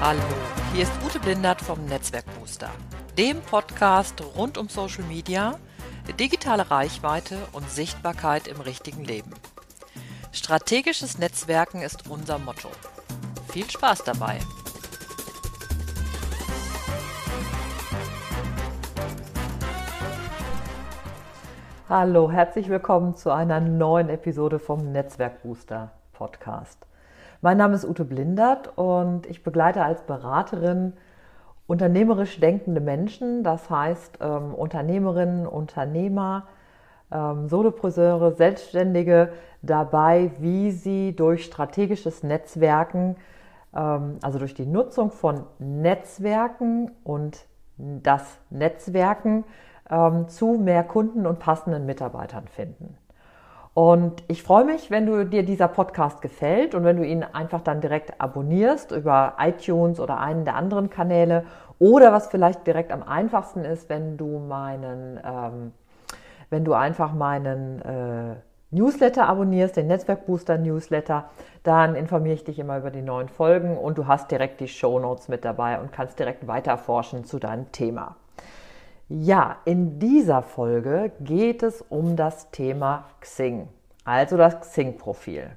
[0.00, 0.20] Hallo,
[0.72, 2.68] hier ist Ute Blindert vom Netzwerkbooster,
[3.16, 5.58] dem Podcast rund um Social Media,
[6.18, 9.32] digitale Reichweite und Sichtbarkeit im richtigen Leben.
[10.32, 12.68] Strategisches Netzwerken ist unser Motto.
[13.48, 14.40] Viel Spaß dabei!
[21.88, 26.86] Hallo, herzlich willkommen zu einer neuen Episode vom Netzwerkbooster Podcast.
[27.44, 30.94] Mein Name ist Ute Blindert und ich begleite als Beraterin
[31.66, 36.46] unternehmerisch denkende Menschen, das heißt ähm, Unternehmerinnen, Unternehmer,
[37.12, 43.16] ähm, Solopreseure, Selbstständige dabei, wie sie durch strategisches Netzwerken,
[43.76, 47.44] ähm, also durch die Nutzung von Netzwerken und
[47.76, 49.44] das Netzwerken
[49.90, 52.96] ähm, zu mehr Kunden und passenden Mitarbeitern finden.
[53.74, 57.60] Und ich freue mich, wenn du dir dieser Podcast gefällt und wenn du ihn einfach
[57.60, 61.44] dann direkt abonnierst über iTunes oder einen der anderen Kanäle
[61.80, 65.72] oder was vielleicht direkt am einfachsten ist, wenn du meinen, ähm,
[66.50, 68.36] wenn du einfach meinen äh,
[68.70, 71.30] Newsletter abonnierst, den Netzwerkbooster Newsletter,
[71.64, 75.00] dann informiere ich dich immer über die neuen Folgen und du hast direkt die Show
[75.00, 78.14] Notes mit dabei und kannst direkt weiterforschen zu deinem Thema.
[79.08, 83.68] Ja, in dieser Folge geht es um das Thema Xing,
[84.04, 85.50] also das Xing-Profil.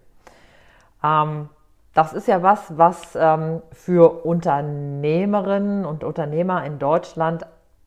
[1.02, 1.50] Ähm,
[1.94, 7.46] das ist ja was, was ähm, für Unternehmerinnen und Unternehmer in Deutschland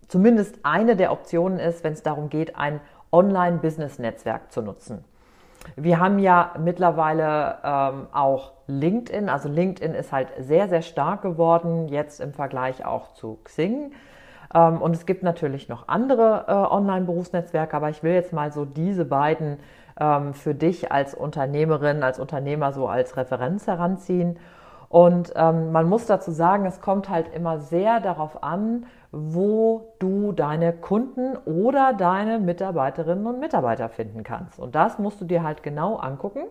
[0.08, 2.81] zumindest eine der Optionen ist, wenn es darum geht, ein
[3.12, 5.05] Online-Business-Netzwerk zu nutzen.
[5.77, 11.88] Wir haben ja mittlerweile ähm, auch LinkedIn, also LinkedIn ist halt sehr, sehr stark geworden,
[11.88, 13.92] jetzt im Vergleich auch zu Xing.
[14.55, 18.65] Ähm, und es gibt natürlich noch andere äh, Online-Berufsnetzwerke, aber ich will jetzt mal so
[18.65, 19.59] diese beiden
[19.98, 24.39] ähm, für dich als Unternehmerin, als Unternehmer so als Referenz heranziehen.
[24.89, 30.33] Und ähm, man muss dazu sagen, es kommt halt immer sehr darauf an, wo du
[30.33, 34.59] deine Kunden oder deine Mitarbeiterinnen und Mitarbeiter finden kannst.
[34.59, 36.43] Und das musst du dir halt genau angucken.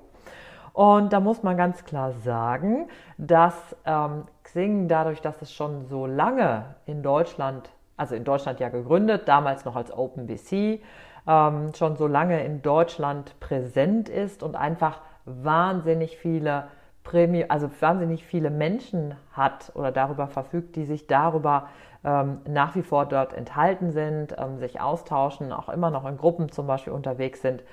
[0.72, 6.06] Und da muss man ganz klar sagen, dass ähm, Xing dadurch, dass es schon so
[6.06, 10.82] lange in Deutschland also in Deutschland ja gegründet, damals noch als OpenBC,
[11.28, 16.66] ähm, schon so lange in Deutschland präsent ist und einfach wahnsinnig viele
[17.04, 21.68] Prämie, also wahnsinnig viele Menschen hat oder darüber verfügt, die sich darüber
[22.04, 26.52] ähm, nach wie vor dort enthalten sind, ähm, sich austauschen, auch immer noch in Gruppen
[26.52, 27.64] zum Beispiel unterwegs sind,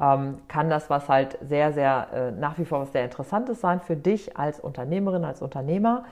[0.00, 3.80] ähm, kann das was halt sehr, sehr äh, nach wie vor was sehr Interessantes sein
[3.80, 6.04] für dich als Unternehmerin, als Unternehmer.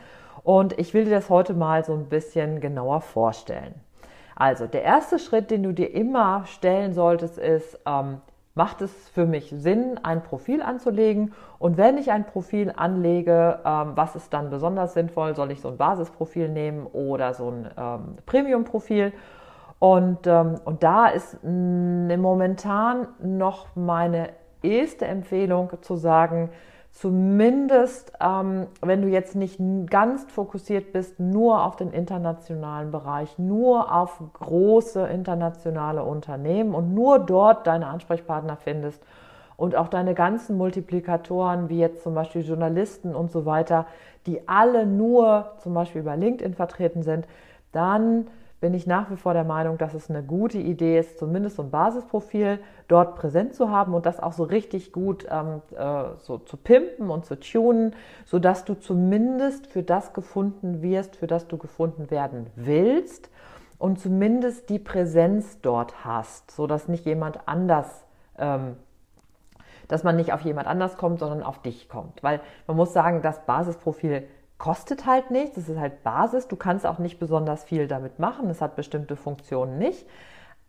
[0.44, 3.74] Und ich will dir das heute mal so ein bisschen genauer vorstellen.
[4.36, 8.18] Also, der erste Schritt, den du dir immer stellen solltest, ist, ähm,
[8.54, 11.32] macht es für mich Sinn, ein Profil anzulegen?
[11.58, 15.34] Und wenn ich ein Profil anlege, ähm, was ist dann besonders sinnvoll?
[15.34, 19.12] Soll ich so ein Basisprofil nehmen oder so ein ähm, Premium-Profil?
[19.78, 24.30] Und, ähm, und da ist momentan noch meine
[24.62, 26.50] erste Empfehlung zu sagen,
[26.94, 29.58] zumindest ähm, wenn du jetzt nicht
[29.90, 37.18] ganz fokussiert bist, nur auf den internationalen Bereich, nur auf große internationale Unternehmen und nur
[37.18, 39.02] dort deine Ansprechpartner findest
[39.56, 43.86] und auch deine ganzen Multiplikatoren, wie jetzt zum Beispiel Journalisten und so weiter,
[44.26, 47.26] die alle nur zum Beispiel bei LinkedIn vertreten sind,
[47.72, 48.28] dann
[48.64, 51.62] bin ich nach wie vor der Meinung, dass es eine gute Idee ist, zumindest so
[51.64, 56.38] ein Basisprofil dort präsent zu haben und das auch so richtig gut ähm, äh, so
[56.38, 57.94] zu pimpen und zu tunen,
[58.24, 63.28] sodass du zumindest für das gefunden wirst, für das du gefunden werden willst
[63.76, 68.06] und zumindest die Präsenz dort hast, sodass nicht jemand anders
[68.38, 68.76] ähm,
[69.88, 72.22] dass man nicht auf jemand anders kommt, sondern auf dich kommt.
[72.22, 74.26] Weil man muss sagen, das Basisprofil
[74.64, 78.48] kostet halt nichts, es ist halt Basis, du kannst auch nicht besonders viel damit machen,
[78.48, 80.06] es hat bestimmte Funktionen nicht.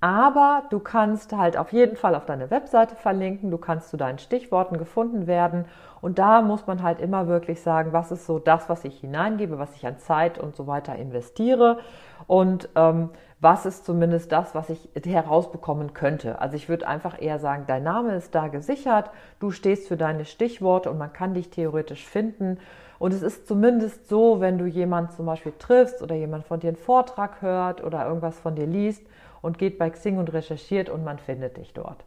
[0.02, 4.20] Aber du kannst halt auf jeden Fall auf deine Webseite verlinken, du kannst zu deinen
[4.20, 5.64] Stichworten gefunden werden
[6.02, 9.60] und da muss man halt immer wirklich sagen, was ist so das, was ich hineingebe,
[9.60, 11.80] was ich an Zeit und so weiter investiere
[12.28, 16.42] und ähm, was ist zumindest das, was ich herausbekommen könnte.
[16.42, 19.10] Also ich würde einfach eher sagen, dein Name ist da gesichert,
[19.40, 22.58] du stehst für deine Stichworte und man kann dich theoretisch finden
[23.00, 26.70] und es ist zumindest so, wenn du jemanden zum Beispiel triffst oder jemand von dir
[26.70, 29.04] einen Vortrag hört oder irgendwas von dir liest
[29.42, 32.04] und geht bei Xing und recherchiert und man findet dich dort.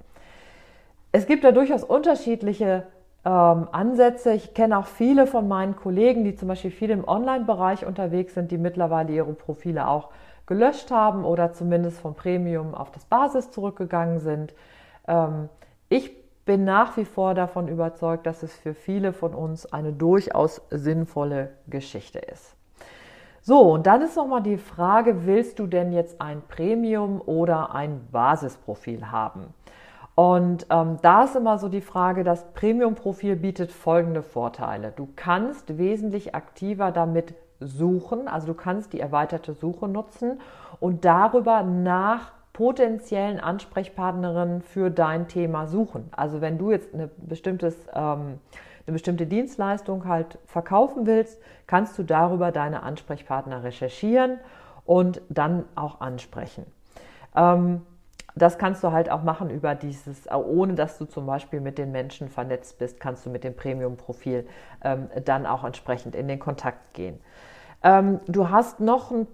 [1.13, 2.87] Es gibt da durchaus unterschiedliche
[3.25, 4.33] ähm, Ansätze.
[4.33, 8.51] Ich kenne auch viele von meinen Kollegen, die zum Beispiel viel im Online-Bereich unterwegs sind,
[8.51, 10.11] die mittlerweile ihre Profile auch
[10.47, 14.55] gelöscht haben oder zumindest vom Premium auf das Basis zurückgegangen sind.
[15.07, 15.49] Ähm,
[15.89, 16.11] ich
[16.49, 21.51] bin nach wie vor davon überzeugt, dass es für viele von uns eine durchaus sinnvolle
[21.67, 22.57] Geschichte ist.
[23.43, 28.01] So, und dann ist nochmal die Frage, willst du denn jetzt ein Premium oder ein
[28.11, 29.53] Basisprofil haben?
[30.15, 34.95] Und ähm, da ist immer so die Frage, das Premium-Profil bietet folgende Vorteile.
[34.97, 40.41] Du kannst wesentlich aktiver damit suchen, also du kannst die erweiterte Suche nutzen
[40.81, 46.11] und darüber nach potenziellen Ansprechpartnerinnen für dein Thema suchen.
[46.11, 48.41] Also wenn du jetzt eine, bestimmtes, ähm,
[48.85, 54.41] eine bestimmte Dienstleistung halt verkaufen willst, kannst du darüber deine Ansprechpartner recherchieren
[54.85, 56.67] und dann auch ansprechen.
[57.37, 57.83] Ähm,
[58.35, 61.79] das kannst du halt auch machen über dieses, äh, ohne dass du zum Beispiel mit
[61.79, 64.49] den Menschen vernetzt bist, kannst du mit dem Premium-Profil
[64.83, 67.21] ähm, dann auch entsprechend in den Kontakt gehen.
[67.85, 69.29] Ähm, du hast noch ein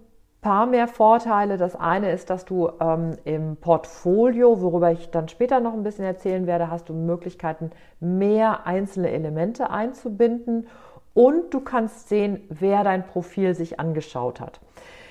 [0.45, 1.57] paar mehr Vorteile.
[1.57, 6.05] Das eine ist, dass du ähm, im Portfolio, worüber ich dann später noch ein bisschen
[6.05, 10.67] erzählen werde, hast du Möglichkeiten, mehr einzelne Elemente einzubinden
[11.15, 14.59] und du kannst sehen, wer dein Profil sich angeschaut hat.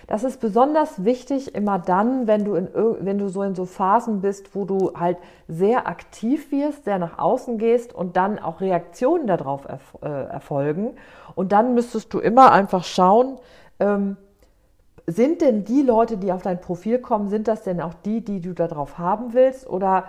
[0.06, 2.68] Das ist besonders wichtig immer dann, wenn du, in,
[3.00, 5.16] wenn du so in so Phasen bist, wo du halt
[5.48, 9.66] sehr aktiv wirst, sehr nach außen gehst und dann auch Reaktionen darauf
[10.00, 10.94] äh, erfolgen.
[11.34, 13.38] Und dann müsstest du immer einfach schauen,
[13.80, 14.16] ähm,
[15.06, 18.40] sind denn die Leute, die auf dein Profil kommen, sind das denn auch die, die
[18.40, 20.04] du darauf haben willst oder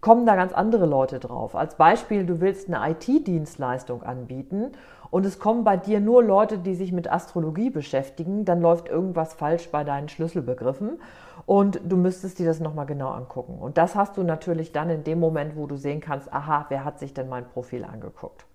[0.00, 1.54] kommen da ganz andere Leute drauf?
[1.54, 4.72] Als Beispiel, du willst eine IT-Dienstleistung anbieten
[5.10, 9.34] und es kommen bei dir nur Leute, die sich mit Astrologie beschäftigen, dann läuft irgendwas
[9.34, 11.00] falsch bei deinen Schlüsselbegriffen
[11.46, 13.58] und du müsstest dir das nochmal genau angucken.
[13.58, 16.84] Und das hast du natürlich dann in dem Moment, wo du sehen kannst, aha, wer
[16.84, 18.46] hat sich denn mein Profil angeguckt?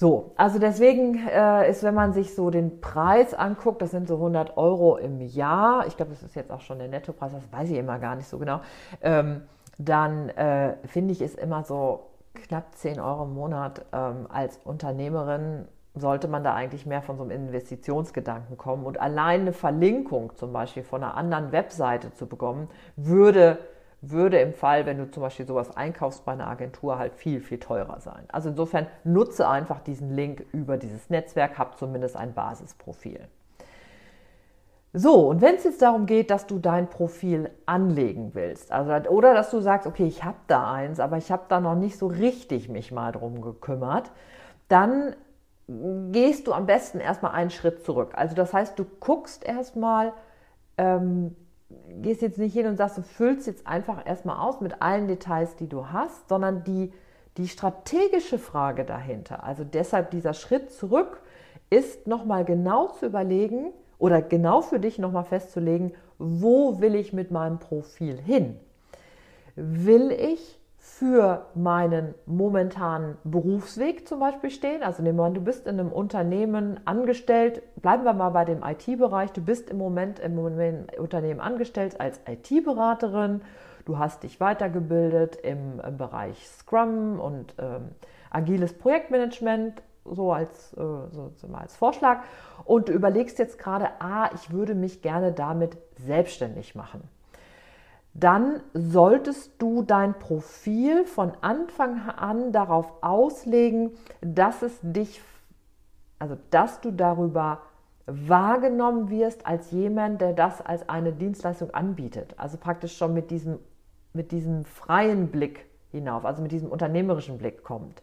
[0.00, 4.14] So, also deswegen äh, ist, wenn man sich so den Preis anguckt, das sind so
[4.14, 7.68] 100 Euro im Jahr, ich glaube, das ist jetzt auch schon der Nettopreis, das weiß
[7.68, 8.62] ich immer gar nicht so genau,
[9.02, 9.42] ähm,
[9.76, 15.68] dann äh, finde ich es immer so knapp 10 Euro im Monat ähm, als Unternehmerin
[15.94, 18.86] sollte man da eigentlich mehr von so einem Investitionsgedanken kommen.
[18.86, 23.58] Und allein eine Verlinkung zum Beispiel von einer anderen Webseite zu bekommen, würde,
[24.02, 27.58] würde im Fall, wenn du zum Beispiel sowas einkaufst bei einer Agentur, halt viel, viel
[27.58, 28.24] teurer sein.
[28.28, 33.28] Also insofern nutze einfach diesen Link über dieses Netzwerk, hab zumindest ein Basisprofil.
[34.92, 39.34] So, und wenn es jetzt darum geht, dass du dein Profil anlegen willst, also oder
[39.34, 42.08] dass du sagst, okay, ich habe da eins, aber ich habe da noch nicht so
[42.08, 44.10] richtig mich mal drum gekümmert,
[44.66, 45.14] dann
[46.10, 48.14] gehst du am besten erstmal einen Schritt zurück.
[48.14, 50.12] Also das heißt, du guckst erstmal,
[50.76, 51.36] ähm,
[52.02, 55.56] gehst jetzt nicht hin und sagst, du füllst jetzt einfach erstmal aus mit allen Details,
[55.56, 56.92] die du hast, sondern die,
[57.36, 61.22] die strategische Frage dahinter, also deshalb dieser Schritt zurück,
[61.70, 67.30] ist nochmal genau zu überlegen, oder genau für dich nochmal festzulegen, wo will ich mit
[67.30, 68.58] meinem Profil hin?
[69.56, 74.82] Will ich für meinen momentanen Berufsweg zum Beispiel stehen?
[74.82, 78.62] Also nehmen wir an, du bist in einem Unternehmen angestellt, bleiben wir mal bei dem
[78.64, 83.42] IT-Bereich, du bist im Moment im Unternehmen angestellt als IT-Beraterin,
[83.84, 87.90] du hast dich weitergebildet im, im Bereich Scrum und ähm,
[88.30, 92.22] agiles Projektmanagement so als, äh, so als Vorschlag.
[92.64, 97.02] Und du überlegst jetzt gerade, ah, ich würde mich gerne damit selbstständig machen.
[98.20, 105.22] Dann solltest du dein Profil von Anfang an darauf auslegen, dass es dich,
[106.18, 107.62] also dass du darüber
[108.06, 112.34] wahrgenommen wirst als jemand, der das als eine Dienstleistung anbietet.
[112.36, 113.58] Also praktisch schon mit diesem,
[114.12, 118.02] mit diesem freien Blick hinauf, also mit diesem unternehmerischen Blick kommt.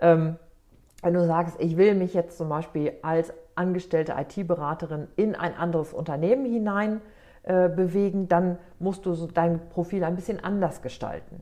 [0.00, 0.36] Ähm,
[1.02, 5.92] wenn du sagst, ich will mich jetzt zum Beispiel als angestellte IT-Beraterin in ein anderes
[5.92, 7.02] Unternehmen hinein
[7.44, 11.40] äh, bewegen, dann musst du so dein Profil ein bisschen anders gestalten.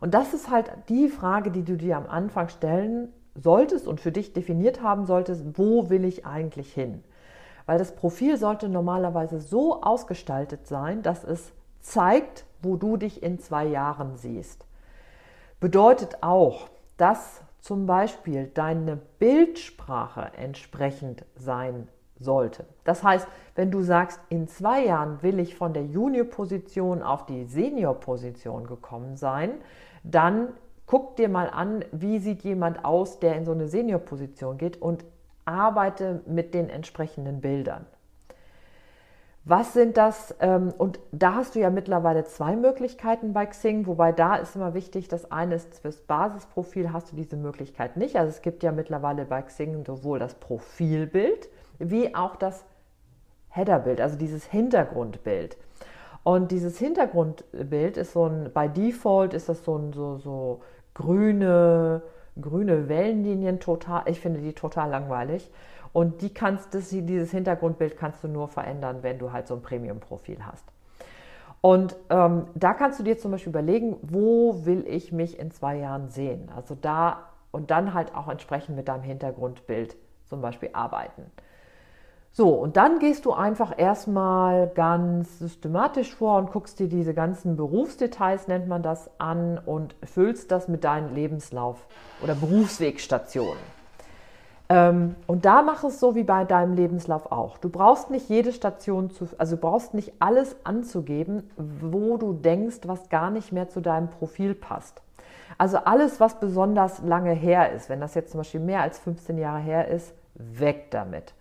[0.00, 4.12] Und das ist halt die Frage, die du dir am Anfang stellen solltest und für
[4.12, 7.02] dich definiert haben solltest, wo will ich eigentlich hin?
[7.66, 13.38] Weil das Profil sollte normalerweise so ausgestaltet sein, dass es zeigt, wo du dich in
[13.38, 14.66] zwei Jahren siehst.
[15.60, 21.88] Bedeutet auch, dass zum Beispiel deine Bildsprache entsprechend sein
[22.22, 22.64] sollte.
[22.84, 27.44] Das heißt, wenn du sagst, in zwei Jahren will ich von der Junior-Position auf die
[27.44, 29.52] Senior-Position gekommen sein,
[30.02, 30.48] dann
[30.86, 35.04] guck dir mal an, wie sieht jemand aus, der in so eine Senior-Position geht und
[35.44, 37.86] arbeite mit den entsprechenden Bildern.
[39.44, 40.36] Was sind das?
[40.38, 44.72] Ähm, und da hast du ja mittlerweile zwei Möglichkeiten bei Xing, wobei da ist immer
[44.72, 48.14] wichtig, das eine ist fürs Basisprofil hast du diese Möglichkeit nicht.
[48.16, 51.48] Also es gibt ja mittlerweile bei Xing sowohl das Profilbild
[51.90, 52.64] wie auch das
[53.48, 55.56] Headerbild, also dieses Hintergrundbild.
[56.24, 60.60] Und dieses Hintergrundbild ist so ein, bei Default ist das so ein so, so
[60.94, 62.02] grüne,
[62.40, 65.50] grüne Wellenlinien total, ich finde die total langweilig.
[65.92, 69.62] Und die kannst, das, dieses Hintergrundbild kannst du nur verändern, wenn du halt so ein
[69.62, 70.64] Premium-Profil hast.
[71.60, 75.76] Und ähm, da kannst du dir zum Beispiel überlegen, wo will ich mich in zwei
[75.76, 76.50] Jahren sehen?
[76.56, 81.30] Also da und dann halt auch entsprechend mit deinem Hintergrundbild zum Beispiel arbeiten.
[82.34, 87.56] So, und dann gehst du einfach erstmal ganz systematisch vor und guckst dir diese ganzen
[87.56, 91.86] Berufsdetails, nennt man das, an und füllst das mit deinem Lebenslauf
[92.22, 93.62] oder Berufswegstationen.
[94.70, 97.58] Ähm, und da mach es so wie bei deinem Lebenslauf auch.
[97.58, 102.78] Du brauchst nicht jede Station zu, also du brauchst nicht alles anzugeben, wo du denkst,
[102.86, 105.02] was gar nicht mehr zu deinem Profil passt.
[105.58, 109.36] Also alles, was besonders lange her ist, wenn das jetzt zum Beispiel mehr als 15
[109.36, 111.34] Jahre her ist, weg damit.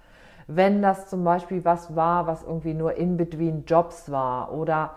[0.54, 4.96] Wenn das zum Beispiel was war, was irgendwie nur in between Jobs war oder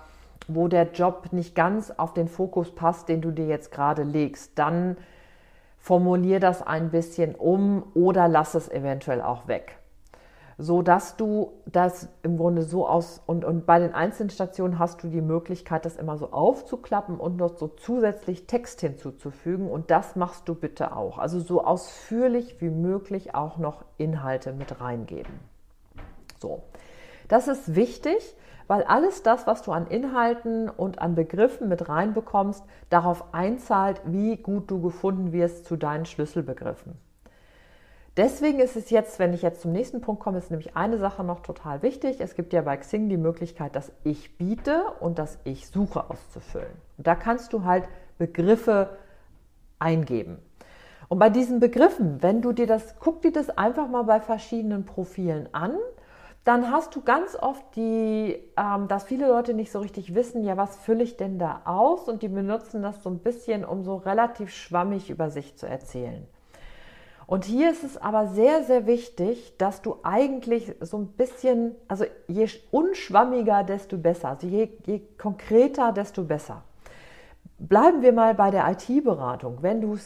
[0.49, 4.58] wo der Job nicht ganz auf den Fokus passt, den du dir jetzt gerade legst,
[4.58, 4.96] dann
[5.78, 9.78] formulier das ein bisschen um oder lass es eventuell auch weg.
[10.58, 15.02] So dass du das im Grunde so aus und, und bei den einzelnen Stationen hast
[15.02, 19.68] du die Möglichkeit, das immer so aufzuklappen und noch so zusätzlich Text hinzuzufügen.
[19.68, 21.18] Und das machst du bitte auch.
[21.18, 25.40] Also so ausführlich wie möglich auch noch Inhalte mit reingeben.
[26.40, 26.62] So,
[27.28, 32.64] das ist wichtig, weil alles das, was du an Inhalten und an Begriffen mit reinbekommst,
[32.90, 36.94] darauf einzahlt, wie gut du gefunden wirst zu deinen Schlüsselbegriffen.
[38.16, 41.25] Deswegen ist es jetzt, wenn ich jetzt zum nächsten Punkt komme, ist nämlich eine Sache
[41.25, 42.21] noch total wichtig.
[42.21, 46.76] Es gibt ja bei Xing die Möglichkeit, das Ich biete und das Ich suche auszufüllen.
[46.97, 48.90] Und da kannst du halt Begriffe
[49.80, 50.38] eingeben.
[51.09, 54.85] Und bei diesen Begriffen, wenn du dir das, guck dir das einfach mal bei verschiedenen
[54.85, 55.76] Profilen an
[56.44, 60.59] dann hast du ganz oft die, ähm, dass viele Leute nicht so richtig wissen, ja,
[60.59, 62.06] was fülle ich denn da aus?
[62.06, 66.26] Und die benutzen das so ein bisschen, um so relativ schwammig über sich zu erzählen.
[67.26, 72.04] Und hier ist es aber sehr, sehr wichtig, dass du eigentlich so ein bisschen, also
[72.28, 74.30] je unschwammiger, desto besser.
[74.30, 76.62] Also je, je konkreter, desto besser.
[77.58, 79.58] Bleiben wir mal bei der IT-Beratung.
[79.62, 79.96] Wenn du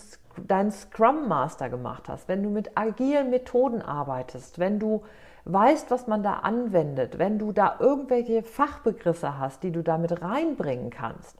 [0.46, 5.02] deinen Scrum Master gemacht hast, wenn du mit agilen Methoden arbeitest, wenn du
[5.44, 10.90] weißt, was man da anwendet, wenn du da irgendwelche Fachbegriffe hast, die du damit reinbringen
[10.90, 11.36] kannst,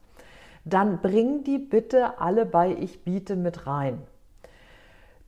[0.65, 4.03] dann bring die bitte alle bei Ich biete mit rein.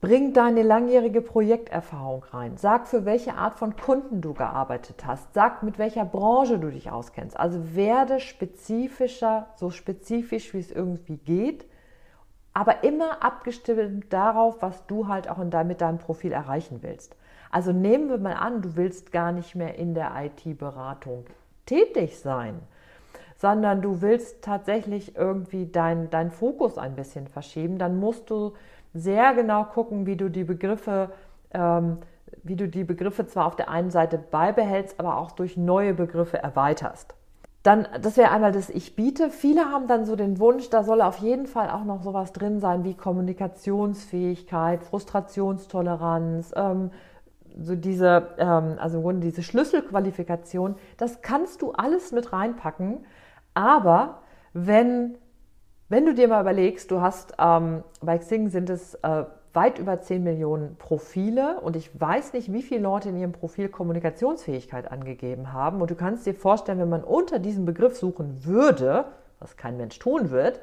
[0.00, 2.56] Bring deine langjährige Projekterfahrung rein.
[2.56, 5.34] Sag, für welche Art von Kunden du gearbeitet hast.
[5.34, 7.38] Sag, mit welcher Branche du dich auskennst.
[7.38, 11.66] Also werde spezifischer, so spezifisch wie es irgendwie geht,
[12.54, 17.14] aber immer abgestimmt darauf, was du halt auch in dein, mit deinem Profil erreichen willst.
[17.50, 21.26] Also nehmen wir mal an, du willst gar nicht mehr in der IT-Beratung
[21.66, 22.60] tätig sein,
[23.36, 28.54] sondern du willst tatsächlich irgendwie deinen dein Fokus ein bisschen verschieben, dann musst du
[28.94, 31.10] sehr genau gucken, wie du die Begriffe,
[31.52, 31.98] ähm,
[32.42, 36.38] wie du die Begriffe zwar auf der einen Seite beibehältst, aber auch durch neue Begriffe
[36.38, 37.14] erweiterst.
[37.62, 39.28] Dann, das wäre einmal das Ich biete.
[39.28, 42.58] Viele haben dann so den Wunsch, da soll auf jeden Fall auch noch sowas drin
[42.58, 46.90] sein wie Kommunikationsfähigkeit, Frustrationstoleranz, ähm,
[47.58, 53.04] so diese, ähm, also im Grunde diese Schlüsselqualifikation, das kannst du alles mit reinpacken.
[53.52, 54.22] Aber
[54.54, 55.16] wenn,
[55.90, 60.00] wenn du dir mal überlegst, du hast ähm, bei Xing sind es äh, weit über
[60.00, 65.52] 10 Millionen Profile und ich weiß nicht, wie viele Leute in ihrem Profil Kommunikationsfähigkeit angegeben
[65.52, 65.82] haben.
[65.82, 69.06] Und du kannst dir vorstellen, wenn man unter diesem Begriff suchen würde,
[69.40, 70.60] was kein Mensch tun wird,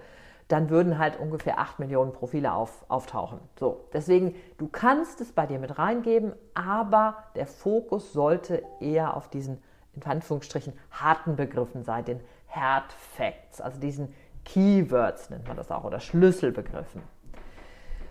[0.48, 3.40] dann würden halt ungefähr 8 Millionen Profile auf, auftauchen.
[3.60, 9.28] So, deswegen, du kannst es bei dir mit reingeben, aber der Fokus sollte eher auf
[9.28, 9.62] diesen,
[9.94, 14.14] in Anführungsstrichen, harten Begriffen sein, den Hard Facts, also diesen
[14.48, 17.02] Keywords nennt man das auch, oder Schlüsselbegriffen.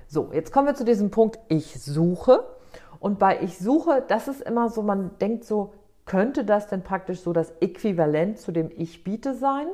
[0.06, 2.44] So, jetzt kommen wir zu diesem Punkt, ich suche.
[3.00, 5.72] Und bei ich suche, das ist immer so, man denkt so,
[6.04, 9.66] könnte das denn praktisch so das Äquivalent zu dem ich biete sein?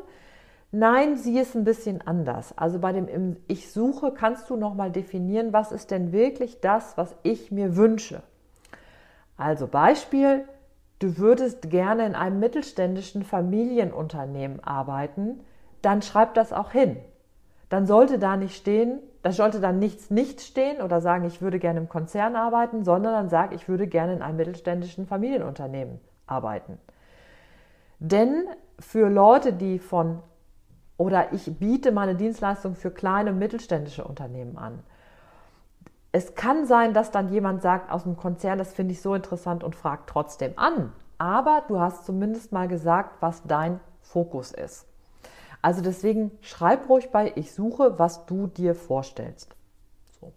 [0.71, 2.57] Nein, sie ist ein bisschen anders.
[2.57, 7.15] Also bei dem Ich suche kannst du nochmal definieren, was ist denn wirklich das, was
[7.25, 8.23] ich mir wünsche.
[9.37, 10.45] Also Beispiel,
[11.01, 15.41] du würdest gerne in einem mittelständischen Familienunternehmen arbeiten,
[15.83, 16.97] dann schreib das auch hin.
[17.69, 21.59] Dann sollte da nicht stehen, da sollte dann nichts nicht stehen oder sagen, ich würde
[21.59, 26.79] gerne im Konzern arbeiten, sondern dann sag, ich würde gerne in einem mittelständischen Familienunternehmen arbeiten.
[27.99, 28.47] Denn
[28.79, 30.23] für Leute, die von
[30.99, 34.81] oder ich biete meine Dienstleistung für kleine und mittelständische Unternehmen an.
[36.13, 39.65] Es kann sein, dass dann jemand sagt aus dem Konzern, das finde ich so interessant
[39.65, 40.93] und fragt trotzdem an.
[41.19, 44.87] Aber du hast zumindest mal gesagt, was dein Fokus ist.
[45.63, 49.55] Also deswegen schreib ruhig bei Ich suche, was du dir vorstellst.
[50.21, 50.33] So.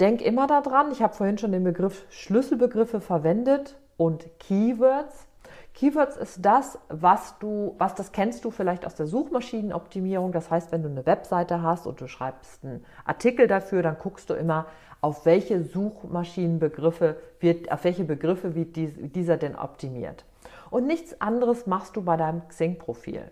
[0.00, 5.28] denk immer daran, ich habe vorhin schon den Begriff Schlüsselbegriffe verwendet und Keywords.
[5.74, 10.32] Keywords ist das, was du, was das kennst du vielleicht aus der Suchmaschinenoptimierung.
[10.32, 14.28] Das heißt, wenn du eine Webseite hast und du schreibst einen Artikel dafür, dann guckst
[14.28, 14.66] du immer,
[15.00, 20.24] auf welche Suchmaschinenbegriffe wird, auf welche Begriffe wird dieser denn optimiert.
[20.70, 23.30] Und nichts anderes machst du bei deinem Xing-Profil.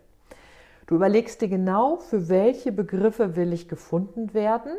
[0.89, 4.73] Du überlegst dir genau, für welche Begriffe will ich gefunden werden.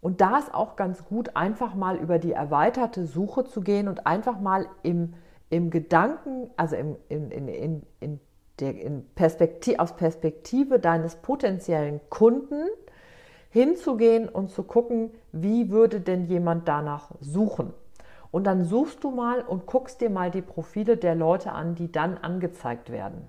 [0.00, 4.04] Und da ist auch ganz gut, einfach mal über die erweiterte Suche zu gehen und
[4.06, 5.14] einfach mal im
[5.52, 8.20] im Gedanken, also im, in, in, in, in
[8.58, 12.68] der, in Perspektive, aus Perspektive deines potenziellen Kunden
[13.50, 17.74] hinzugehen und zu gucken, wie würde denn jemand danach suchen.
[18.30, 21.92] Und dann suchst du mal und guckst dir mal die Profile der Leute an, die
[21.92, 23.28] dann angezeigt werden.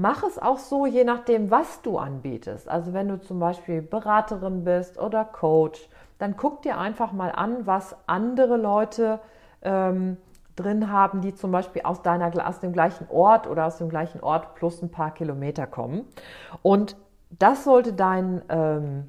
[0.00, 2.68] Mach es auch so, je nachdem, was du anbietest.
[2.68, 5.88] Also wenn du zum Beispiel Beraterin bist oder Coach,
[6.20, 9.18] dann guck dir einfach mal an, was andere Leute
[9.60, 10.16] ähm,
[10.54, 14.20] drin haben, die zum Beispiel aus, deiner, aus dem gleichen Ort oder aus dem gleichen
[14.20, 16.04] Ort plus ein paar Kilometer kommen.
[16.62, 16.94] Und
[17.36, 19.08] das sollte dein, ähm,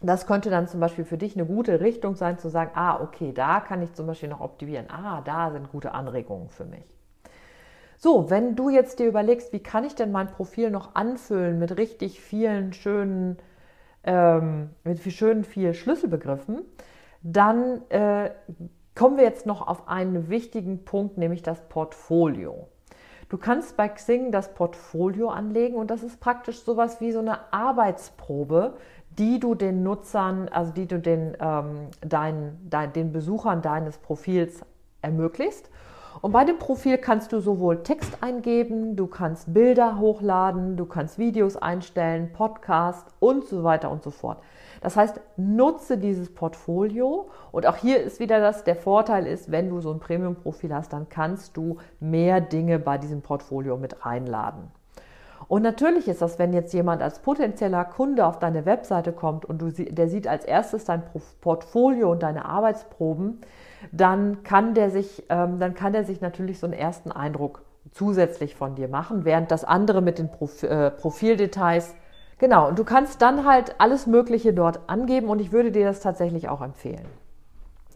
[0.00, 3.34] das könnte dann zum Beispiel für dich eine gute Richtung sein, zu sagen, ah, okay,
[3.34, 4.86] da kann ich zum Beispiel noch optimieren.
[4.88, 6.97] Ah, da sind gute Anregungen für mich.
[7.98, 11.76] So, wenn du jetzt dir überlegst, wie kann ich denn mein Profil noch anfüllen mit
[11.76, 13.36] richtig vielen schönen,
[14.04, 16.62] ähm, mit schönen vielen Schlüsselbegriffen,
[17.22, 18.30] dann äh,
[18.98, 22.66] Kommen wir jetzt noch auf einen wichtigen Punkt, nämlich das Portfolio.
[23.28, 27.52] Du kannst bei Xing das Portfolio anlegen und das ist praktisch sowas wie so eine
[27.52, 28.74] Arbeitsprobe,
[29.10, 34.62] die du den Nutzern, also die du den, ähm, dein, dein, den Besuchern deines Profils
[35.00, 35.70] ermöglicht.
[36.20, 41.18] Und bei dem Profil kannst du sowohl Text eingeben, du kannst Bilder hochladen, du kannst
[41.18, 44.38] Videos einstellen, Podcast und so weiter und so fort.
[44.80, 49.70] Das heißt, nutze dieses Portfolio und auch hier ist wieder das, der Vorteil ist, wenn
[49.70, 54.70] du so ein Premium-Profil hast, dann kannst du mehr Dinge bei diesem Portfolio mit reinladen.
[55.46, 59.62] Und natürlich ist das, wenn jetzt jemand als potenzieller Kunde auf deine Webseite kommt und
[59.62, 61.02] du, der sieht als erstes dein
[61.40, 63.40] Portfolio und deine Arbeitsproben,
[63.92, 67.62] dann kann der sich, ähm, dann kann der sich natürlich so einen ersten Eindruck
[67.92, 70.28] zusätzlich von dir machen, während das andere mit den
[70.62, 71.94] äh, Profildetails
[72.38, 76.00] Genau, und du kannst dann halt alles Mögliche dort angeben und ich würde dir das
[76.00, 77.04] tatsächlich auch empfehlen.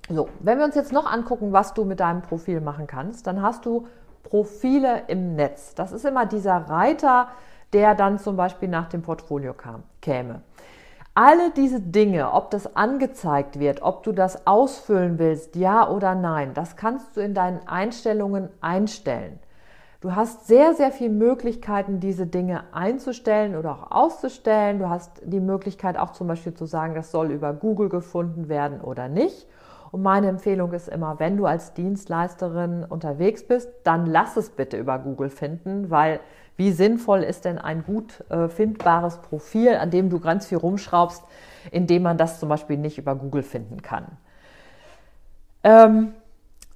[0.09, 3.41] So, wenn wir uns jetzt noch angucken, was du mit deinem Profil machen kannst, dann
[3.41, 3.87] hast du
[4.25, 5.77] Profile im Netz.
[5.77, 7.29] Das ist immer dieser Reiter,
[7.73, 10.43] der dann zum Beispiel nach dem Portfolio kam, käme.
[11.15, 16.55] Alle diese Dinge, ob das angezeigt wird, ob du das ausfüllen willst, ja oder nein,
[16.55, 19.39] das kannst du in deinen Einstellungen einstellen.
[20.01, 24.79] Du hast sehr, sehr viele Möglichkeiten, diese Dinge einzustellen oder auch auszustellen.
[24.79, 28.81] Du hast die Möglichkeit auch zum Beispiel zu sagen, das soll über Google gefunden werden
[28.81, 29.47] oder nicht.
[29.91, 34.79] Und meine Empfehlung ist immer, wenn du als Dienstleisterin unterwegs bist, dann lass es bitte
[34.79, 36.21] über Google finden, weil
[36.57, 41.23] wie sinnvoll ist denn ein gut äh, findbares Profil, an dem du ganz viel rumschraubst,
[41.71, 44.07] indem man das zum Beispiel nicht über Google finden kann.
[45.65, 46.13] Ähm,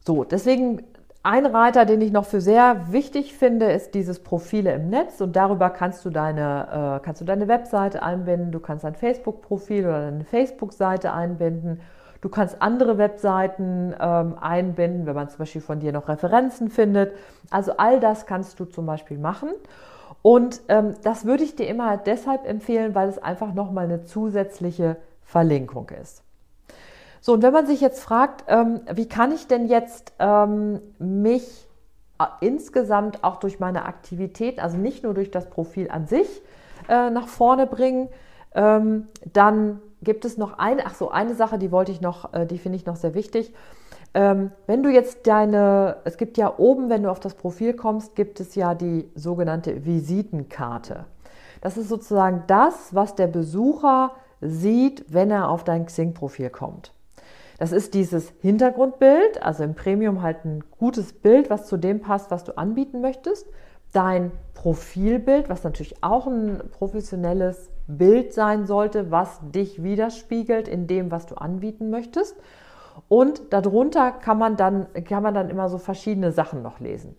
[0.05, 0.83] so, deswegen
[1.23, 5.35] ein Reiter, den ich noch für sehr wichtig finde, ist dieses Profile im Netz und
[5.35, 10.03] darüber kannst du deine, äh, kannst du deine Webseite einbinden, du kannst dein Facebook-Profil oder
[10.03, 11.81] deine Facebook-Seite einbinden,
[12.21, 17.15] du kannst andere Webseiten ähm, einbinden, wenn man zum Beispiel von dir noch Referenzen findet.
[17.51, 19.51] Also all das kannst du zum Beispiel machen.
[20.23, 24.97] Und ähm, das würde ich dir immer deshalb empfehlen, weil es einfach nochmal eine zusätzliche
[25.23, 26.23] Verlinkung ist.
[27.21, 31.67] So, und wenn man sich jetzt fragt, ähm, wie kann ich denn jetzt ähm, mich
[32.19, 36.43] äh, insgesamt auch durch meine Aktivität, also nicht nur durch das Profil an sich,
[36.89, 38.09] äh, nach vorne bringen,
[38.55, 42.47] ähm, dann gibt es noch eine, ach so, eine Sache, die wollte ich noch, äh,
[42.47, 43.53] die finde ich noch sehr wichtig.
[44.15, 48.15] Ähm, wenn du jetzt deine, es gibt ja oben, wenn du auf das Profil kommst,
[48.15, 51.05] gibt es ja die sogenannte Visitenkarte.
[51.61, 56.93] Das ist sozusagen das, was der Besucher sieht, wenn er auf dein Xing-Profil kommt.
[57.59, 62.31] Das ist dieses Hintergrundbild, also im Premium halt ein gutes Bild, was zu dem passt,
[62.31, 63.49] was du anbieten möchtest.
[63.93, 71.11] Dein Profilbild, was natürlich auch ein professionelles Bild sein sollte, was dich widerspiegelt in dem,
[71.11, 72.37] was du anbieten möchtest.
[73.09, 77.17] Und darunter kann man dann, kann man dann immer so verschiedene Sachen noch lesen.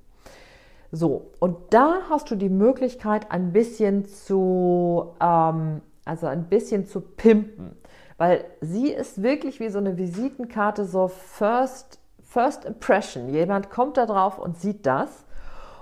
[0.92, 7.02] So, und da hast du die Möglichkeit, ein bisschen zu, ähm, also ein bisschen zu
[7.02, 7.76] pimpen
[8.18, 13.30] weil sie ist wirklich wie so eine Visitenkarte, so First, First Impression.
[13.30, 15.26] Jemand kommt da drauf und sieht das.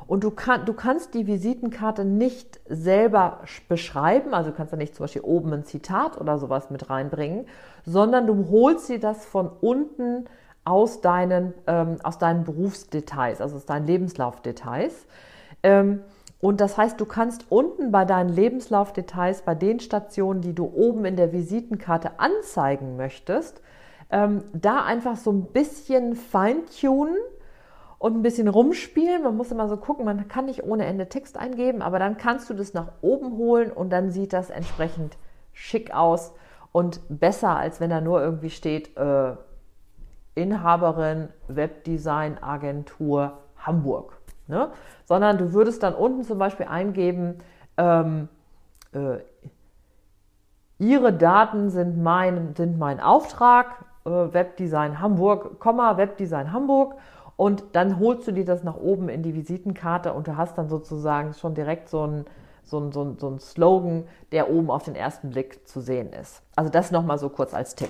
[0.07, 4.95] Und du, kann, du kannst die Visitenkarte nicht selber beschreiben, also du kannst da nicht
[4.95, 7.47] zum Beispiel oben ein Zitat oder sowas mit reinbringen,
[7.85, 10.25] sondern du holst dir das von unten
[10.63, 15.07] aus deinen, ähm, aus deinen Berufsdetails, also aus deinen Lebenslaufdetails.
[15.63, 16.01] Ähm,
[16.39, 21.05] und das heißt, du kannst unten bei deinen Lebenslaufdetails, bei den Stationen, die du oben
[21.05, 23.61] in der Visitenkarte anzeigen möchtest,
[24.11, 27.17] ähm, da einfach so ein bisschen feintunen
[27.97, 29.23] und ein bisschen rumspielen.
[29.23, 32.49] Man muss immer so gucken, man kann nicht ohne Ende Text eingeben, aber dann kannst
[32.49, 35.17] du das nach oben holen und dann sieht das entsprechend
[35.53, 36.34] schick aus
[36.71, 39.36] und besser, als wenn da nur irgendwie steht, äh,
[40.36, 44.17] Inhaberin Webdesign Agentur Hamburg.
[44.47, 44.69] Ne?
[45.05, 47.39] Sondern du würdest dann unten zum Beispiel eingeben,
[47.77, 48.27] ähm,
[48.93, 49.19] äh,
[50.77, 56.95] Ihre Daten sind mein, sind mein Auftrag, äh, Webdesign Hamburg, Komma, Webdesign Hamburg.
[57.38, 60.69] Und dann holst du dir das nach oben in die Visitenkarte und du hast dann
[60.69, 62.26] sozusagen schon direkt so ein,
[62.63, 66.41] so so ein, so ein Slogan, der oben auf den ersten Blick zu sehen ist.
[66.56, 67.89] Also das nochmal so kurz als Tipp.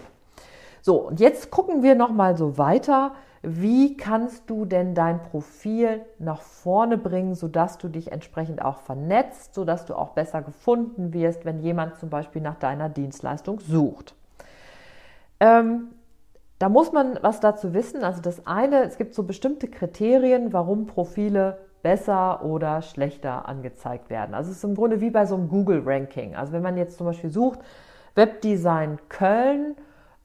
[0.82, 3.14] So, und jetzt gucken wir nochmal so weiter.
[3.42, 9.54] Wie kannst du denn dein Profil nach vorne bringen, sodass du dich entsprechend auch vernetzt,
[9.54, 14.16] sodass du auch besser gefunden wirst, wenn jemand zum Beispiel nach deiner Dienstleistung sucht?
[15.40, 15.90] Ähm,
[16.60, 18.04] da muss man was dazu wissen.
[18.04, 24.34] Also das eine, es gibt so bestimmte Kriterien, warum Profile besser oder schlechter angezeigt werden.
[24.34, 26.36] Also es ist im Grunde wie bei so einem Google-Ranking.
[26.36, 27.60] Also wenn man jetzt zum Beispiel sucht,
[28.16, 29.76] Webdesign Köln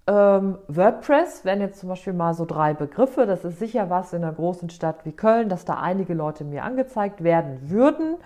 [0.06, 3.26] ähm, WordPress wären jetzt zum Beispiel mal so drei Begriffe.
[3.26, 6.64] Das ist sicher was in einer großen Stadt wie Köln, dass da einige Leute mir
[6.64, 8.16] angezeigt werden würden.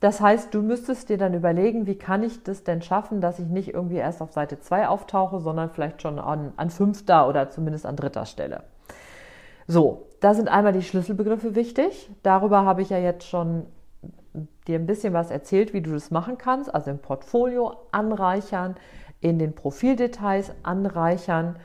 [0.00, 3.46] Das heißt, du müsstest dir dann überlegen, wie kann ich das denn schaffen, dass ich
[3.46, 7.86] nicht irgendwie erst auf Seite 2 auftauche, sondern vielleicht schon an, an fünfter oder zumindest
[7.86, 8.64] an dritter Stelle.
[9.66, 12.10] So, da sind einmal die Schlüsselbegriffe wichtig.
[12.22, 13.66] Darüber habe ich ja jetzt schon
[14.66, 18.76] dir ein bisschen was erzählt, wie du das machen kannst, also im Portfolio anreichern,
[19.20, 21.56] in den Profildetails anreichern.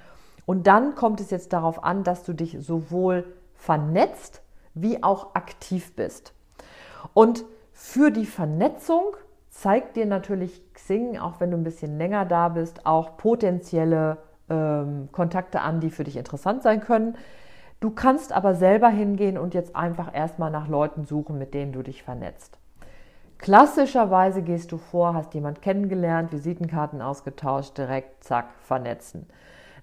[0.46, 4.41] Und dann kommt es jetzt darauf an, dass du dich sowohl vernetzt
[4.74, 6.34] wie auch aktiv bist.
[7.13, 7.44] Und
[7.84, 9.17] für die Vernetzung
[9.50, 15.10] zeigt dir natürlich Xing, auch wenn du ein bisschen länger da bist, auch potenzielle ähm,
[15.12, 17.17] Kontakte an, die für dich interessant sein können.
[17.80, 21.82] Du kannst aber selber hingehen und jetzt einfach erstmal nach Leuten suchen, mit denen du
[21.82, 22.60] dich vernetzt.
[23.39, 29.28] Klassischerweise gehst du vor, hast jemand kennengelernt, Visitenkarten ausgetauscht, direkt, zack, vernetzen.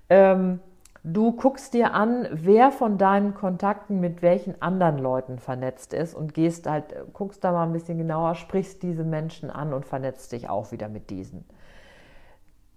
[0.08, 0.60] Ähm,
[1.04, 6.34] du guckst dir an, wer von deinen Kontakten mit welchen anderen Leuten vernetzt ist und
[6.34, 10.48] gehst halt, guckst da mal ein bisschen genauer, sprichst diese Menschen an und vernetzt dich
[10.48, 11.44] auch wieder mit diesen.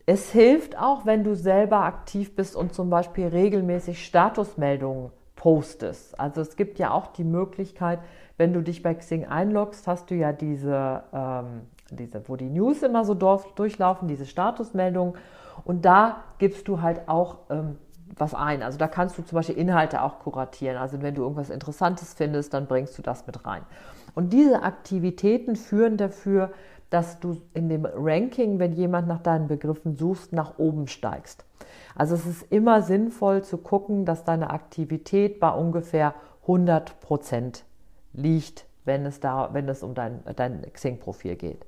[0.05, 6.19] Es hilft auch, wenn du selber aktiv bist und zum Beispiel regelmäßig Statusmeldungen postest.
[6.19, 7.99] Also es gibt ja auch die Möglichkeit,
[8.37, 12.83] wenn du dich bei Xing einloggst, hast du ja diese, ähm, diese wo die News
[12.83, 15.15] immer so durchlaufen, diese Statusmeldungen.
[15.63, 17.77] Und da gibst du halt auch ähm,
[18.17, 18.63] was ein.
[18.63, 20.77] Also da kannst du zum Beispiel Inhalte auch kuratieren.
[20.77, 23.63] Also wenn du irgendwas Interessantes findest, dann bringst du das mit rein.
[24.15, 26.51] Und diese Aktivitäten führen dafür,
[26.89, 31.45] dass du in dem Ranking, wenn jemand nach deinen Begriffen suchst, nach oben steigst.
[31.95, 37.63] Also es ist immer sinnvoll zu gucken, dass deine Aktivität bei ungefähr 100 Prozent
[38.13, 41.65] liegt, wenn es, da, wenn es um dein, dein Xing-Profil geht.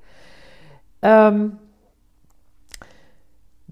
[1.02, 1.58] Ähm,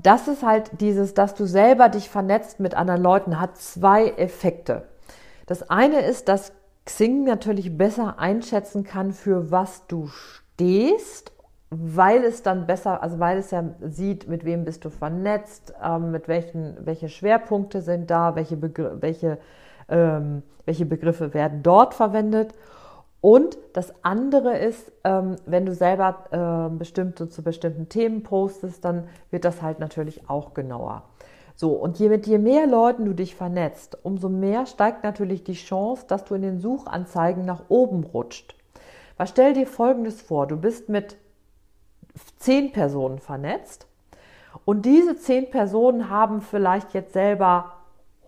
[0.04, 4.84] das ist halt dieses, dass du selber dich vernetzt mit anderen Leuten, hat zwei Effekte.
[5.46, 6.54] Das eine ist, dass
[6.86, 11.32] Xing natürlich besser einschätzen kann, für was du stehst,
[11.70, 16.12] weil es dann besser, also weil es ja sieht, mit wem bist du vernetzt, ähm,
[16.12, 19.38] mit welchen, welche Schwerpunkte sind da, welche, Begr welche
[19.92, 22.54] ähm, welche Begriffe werden dort verwendet.
[23.22, 29.08] Und das andere ist, ähm, wenn du selber äh, bestimmte zu bestimmten Themen postest, dann
[29.30, 31.04] wird das halt natürlich auch genauer.
[31.56, 35.54] So, und je mit je mehr Leuten du dich vernetzt, umso mehr steigt natürlich die
[35.54, 38.56] Chance, dass du in den Suchanzeigen nach oben rutscht.
[39.18, 41.18] Weil stell dir folgendes vor: Du bist mit
[42.38, 43.86] zehn Personen vernetzt
[44.66, 47.74] und diese zehn Personen haben vielleicht jetzt selber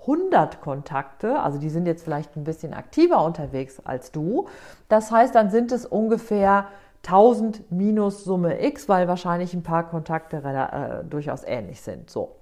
[0.04, 4.48] 100 Kontakte, also die sind jetzt vielleicht ein bisschen aktiver unterwegs als du.
[4.90, 6.68] Das heißt, dann sind es ungefähr
[7.06, 12.10] 1000 minus Summe X, weil wahrscheinlich ein paar Kontakte äh, durchaus ähnlich sind.
[12.10, 12.36] So.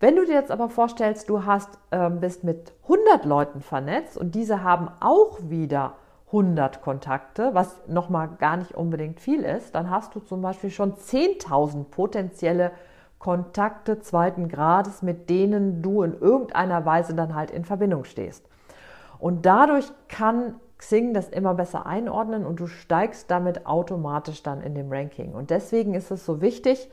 [0.00, 4.34] Wenn du dir jetzt aber vorstellst, du hast, äh, bist mit 100 Leuten vernetzt und
[4.34, 5.94] diese haben auch wieder
[6.26, 10.94] 100 Kontakte, was nochmal gar nicht unbedingt viel ist, dann hast du zum Beispiel schon
[10.94, 12.93] 10.000 potenzielle Kontakte
[13.24, 18.46] Kontakte zweiten Grades, mit denen du in irgendeiner Weise dann halt in Verbindung stehst.
[19.18, 24.74] Und dadurch kann Xing das immer besser einordnen und du steigst damit automatisch dann in
[24.74, 25.32] dem Ranking.
[25.32, 26.90] Und deswegen ist es so wichtig,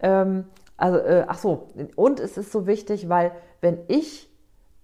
[0.00, 0.46] ähm,
[0.78, 4.32] also, äh, ach so, und es ist so wichtig, weil wenn ich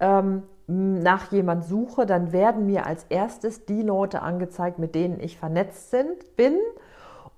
[0.00, 5.38] ähm, nach jemand suche, dann werden mir als erstes die Leute angezeigt, mit denen ich
[5.38, 6.58] vernetzt sind, bin.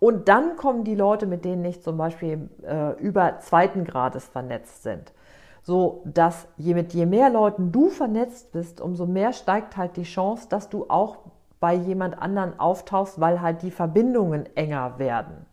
[0.02, 4.82] Und dann kommen die Leute, mit denen ich zum Beispiel äh, über zweiten Grades vernetzt
[4.82, 5.12] sind.
[5.62, 10.02] So dass je mit je mehr Leuten du vernetzt bist, umso mehr steigt halt die
[10.02, 11.18] Chance, dass du auch
[11.60, 15.46] bei jemand anderen auftauchst, weil halt die Verbindungen enger werden.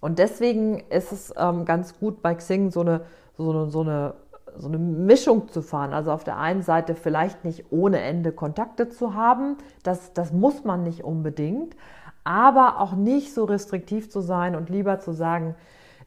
[0.00, 3.02] Und deswegen ist es ähm, ganz gut bei Xing so eine,
[3.36, 4.14] so, eine, so, eine,
[4.56, 5.92] so eine Mischung zu fahren.
[5.92, 10.64] Also auf der einen Seite vielleicht nicht ohne Ende Kontakte zu haben, das, das muss
[10.64, 11.76] man nicht unbedingt,
[12.24, 15.54] aber auch nicht so restriktiv zu sein und lieber zu sagen,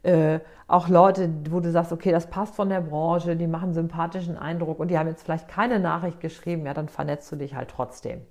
[0.04, 4.38] äh, auch Leute, wo du sagst, okay, das passt von der Branche, die machen sympathischen
[4.38, 7.70] Eindruck und die haben jetzt vielleicht keine Nachricht geschrieben, ja, dann vernetzt du dich halt
[7.70, 8.22] trotzdem.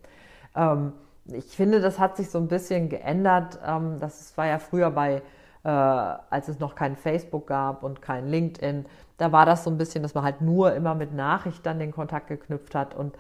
[0.55, 0.92] Ähm,
[1.27, 3.59] ich finde, das hat sich so ein bisschen geändert.
[3.66, 5.22] Ähm, das war ja früher bei
[5.66, 8.87] äh, als es noch kein Facebook gab und kein LinkedIn.
[9.18, 11.90] Da war das so ein bisschen, dass man halt nur immer mit Nachricht dann den
[11.90, 12.94] Kontakt geknüpft hat.
[12.94, 13.16] Und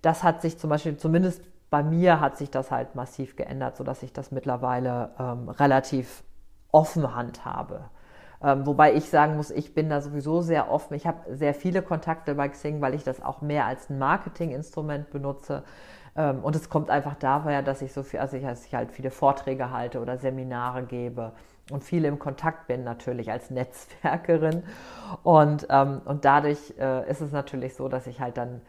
[0.00, 1.42] das hat sich zum Beispiel, zumindest
[1.72, 6.22] bei mir hat sich das halt massiv geändert, sodass ich das mittlerweile ähm, relativ
[6.70, 7.86] offen handhabe.
[8.42, 10.92] Ähm, wobei ich sagen muss, ich bin da sowieso sehr offen.
[10.92, 15.08] Ich habe sehr viele Kontakte bei Xing, weil ich das auch mehr als ein Marketinginstrument
[15.08, 15.62] benutze.
[16.14, 18.92] Ähm, und es kommt einfach daher, dass ich so viel, also ich, dass ich halt
[18.92, 21.32] viele Vorträge halte oder Seminare gebe
[21.70, 24.62] und viel im Kontakt bin, natürlich als Netzwerkerin.
[25.22, 28.60] Und, ähm, und dadurch äh, ist es natürlich so, dass ich halt dann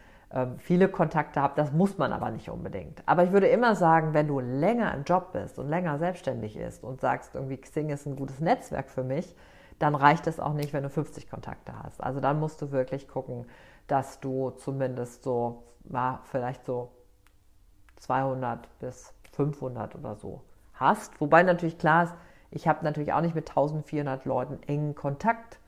[0.58, 1.54] viele Kontakte habe.
[1.56, 3.02] Das muss man aber nicht unbedingt.
[3.06, 6.82] Aber ich würde immer sagen, wenn du länger im Job bist und länger selbstständig bist
[6.82, 9.34] und sagst, irgendwie Xing ist ein gutes Netzwerk für mich,
[9.78, 12.02] dann reicht es auch nicht, wenn du 50 Kontakte hast.
[12.02, 13.46] Also dann musst du wirklich gucken,
[13.86, 16.90] dass du zumindest so, ja, vielleicht so
[17.96, 20.42] 200 bis 500 oder so
[20.74, 21.20] hast.
[21.20, 22.14] Wobei natürlich klar ist,
[22.50, 25.58] ich habe natürlich auch nicht mit 1400 Leuten engen Kontakt.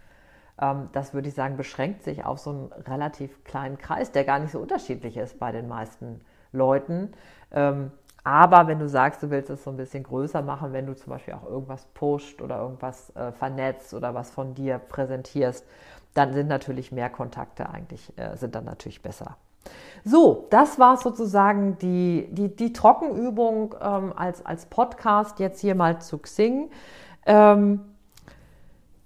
[0.60, 4.38] Ähm, das würde ich sagen, beschränkt sich auf so einen relativ kleinen Kreis, der gar
[4.38, 6.20] nicht so unterschiedlich ist bei den meisten
[6.52, 7.12] Leuten.
[7.52, 7.90] Ähm,
[8.24, 11.12] aber wenn du sagst, du willst es so ein bisschen größer machen, wenn du zum
[11.12, 15.64] Beispiel auch irgendwas pusht oder irgendwas äh, vernetzt oder was von dir präsentierst,
[16.14, 19.36] dann sind natürlich mehr Kontakte eigentlich, äh, sind dann natürlich besser.
[20.04, 26.00] So, das war sozusagen die, die, die Trockenübung ähm, als, als Podcast jetzt hier mal
[26.00, 26.70] zu Xing.
[27.26, 27.80] Ähm,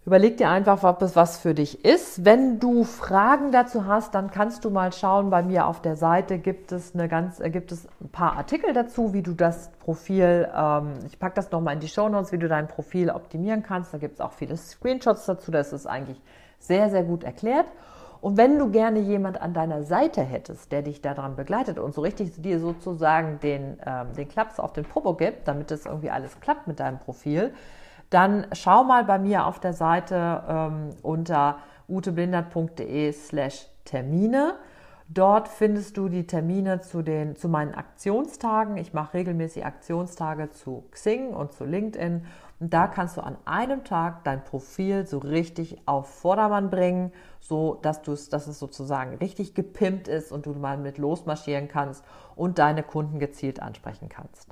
[0.06, 2.24] Überleg dir einfach, ob es was für dich ist.
[2.24, 5.28] Wenn du Fragen dazu hast, dann kannst du mal schauen.
[5.28, 8.72] Bei mir auf der Seite gibt es eine ganz, äh, gibt es ein paar Artikel
[8.72, 12.38] dazu, wie du das Profil, ähm, ich packe das nochmal in die Show Notes, wie
[12.38, 13.92] du dein Profil optimieren kannst.
[13.92, 15.50] Da gibt es auch viele Screenshots dazu.
[15.50, 16.20] Das ist eigentlich
[16.58, 17.66] sehr, sehr gut erklärt.
[18.22, 22.00] Und wenn du gerne jemand an deiner Seite hättest, der dich daran begleitet und so
[22.00, 26.40] richtig dir sozusagen den, ähm, den Klaps auf den Popo gibt, damit es irgendwie alles
[26.40, 27.52] klappt mit deinem Profil,
[28.10, 34.54] dann schau mal bei mir auf der Seite ähm, unter uteblindert.de slash Termine.
[35.08, 38.76] Dort findest du die Termine zu, den, zu meinen Aktionstagen.
[38.76, 42.24] Ich mache regelmäßig Aktionstage zu Xing und zu LinkedIn.
[42.60, 47.74] Und da kannst du an einem Tag dein Profil so richtig auf Vordermann bringen, so
[47.82, 52.04] dass, du es, dass es sozusagen richtig gepimpt ist und du mal mit losmarschieren kannst
[52.36, 54.48] und deine Kunden gezielt ansprechen kannst.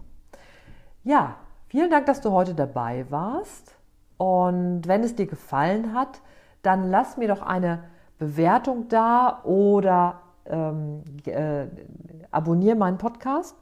[1.05, 1.37] Ja,
[1.68, 3.74] vielen Dank, dass du heute dabei warst.
[4.16, 6.20] Und wenn es dir gefallen hat,
[6.62, 7.85] dann lass mir doch eine
[8.18, 11.66] Bewertung da oder ähm, äh,
[12.31, 13.57] abonniere meinen Podcast.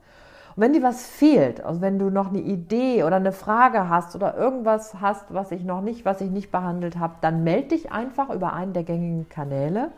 [0.55, 4.17] Und wenn dir was fehlt, also wenn du noch eine Idee oder eine Frage hast
[4.17, 7.93] oder irgendwas hast, was ich noch nicht, was ich nicht behandelt habe, dann melde dich
[7.93, 9.91] einfach über einen der gängigen Kanäle.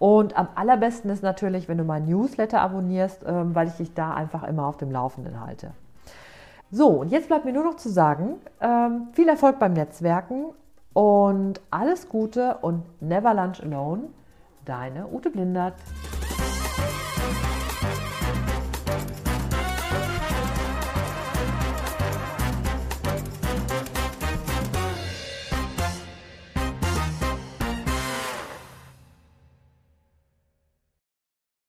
[0.00, 4.12] Und am allerbesten ist natürlich, wenn du meinen Newsletter abonnierst, ähm, weil ich dich da
[4.12, 5.70] einfach immer auf dem Laufenden halte.
[6.74, 10.54] So, und jetzt bleibt mir nur noch zu sagen, ähm, viel Erfolg beim Netzwerken
[10.94, 14.04] und alles Gute und never lunch alone.
[14.64, 15.74] Deine Ute Blindert.